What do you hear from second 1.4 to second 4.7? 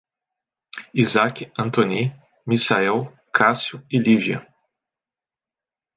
Antoni, Misael, Cássio e Lívia